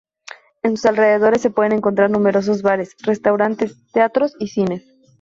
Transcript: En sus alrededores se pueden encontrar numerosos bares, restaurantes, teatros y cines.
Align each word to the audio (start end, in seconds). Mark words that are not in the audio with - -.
En 0.63 0.77
sus 0.77 0.87
alrededores 0.87 1.43
se 1.43 1.51
pueden 1.51 1.73
encontrar 1.73 2.09
numerosos 2.09 2.63
bares, 2.63 2.95
restaurantes, 3.03 3.77
teatros 3.91 4.35
y 4.39 4.47
cines. 4.47 4.83